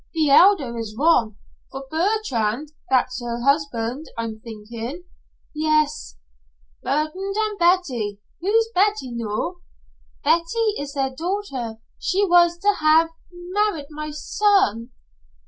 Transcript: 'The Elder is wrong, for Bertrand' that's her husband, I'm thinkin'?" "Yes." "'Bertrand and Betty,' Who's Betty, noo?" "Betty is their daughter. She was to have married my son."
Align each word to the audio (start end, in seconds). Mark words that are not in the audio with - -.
'The 0.15 0.31
Elder 0.31 0.75
is 0.79 0.95
wrong, 0.97 1.35
for 1.69 1.85
Bertrand' 1.91 2.71
that's 2.89 3.21
her 3.21 3.39
husband, 3.43 4.07
I'm 4.17 4.39
thinkin'?" 4.39 5.03
"Yes." 5.53 6.17
"'Bertrand 6.81 7.35
and 7.37 7.59
Betty,' 7.59 8.19
Who's 8.41 8.67
Betty, 8.73 9.11
noo?" 9.11 9.61
"Betty 10.23 10.69
is 10.79 10.95
their 10.95 11.11
daughter. 11.15 11.77
She 11.99 12.25
was 12.25 12.57
to 12.57 12.77
have 12.79 13.09
married 13.31 13.89
my 13.91 14.09
son." 14.09 14.89